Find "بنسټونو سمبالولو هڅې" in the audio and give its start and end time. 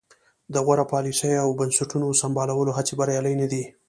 1.59-2.93